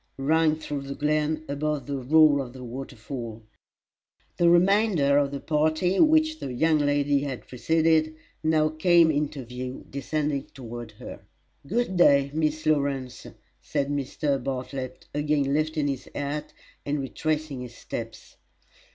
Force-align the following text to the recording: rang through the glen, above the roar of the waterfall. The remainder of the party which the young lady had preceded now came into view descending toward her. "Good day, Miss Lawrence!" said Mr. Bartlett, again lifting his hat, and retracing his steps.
rang 0.17 0.55
through 0.55 0.81
the 0.81 0.95
glen, 0.95 1.45
above 1.47 1.85
the 1.85 1.99
roar 1.99 2.39
of 2.39 2.53
the 2.53 2.63
waterfall. 2.63 3.43
The 4.37 4.49
remainder 4.49 5.19
of 5.19 5.29
the 5.29 5.39
party 5.39 5.99
which 5.99 6.39
the 6.39 6.51
young 6.51 6.79
lady 6.79 7.19
had 7.19 7.47
preceded 7.47 8.15
now 8.43 8.69
came 8.69 9.11
into 9.11 9.45
view 9.45 9.85
descending 9.91 10.45
toward 10.55 10.93
her. 10.93 11.21
"Good 11.67 11.97
day, 11.97 12.31
Miss 12.33 12.65
Lawrence!" 12.65 13.27
said 13.61 13.89
Mr. 13.89 14.43
Bartlett, 14.43 15.05
again 15.13 15.53
lifting 15.53 15.87
his 15.87 16.09
hat, 16.15 16.51
and 16.83 16.99
retracing 16.99 17.61
his 17.61 17.75
steps. 17.75 18.37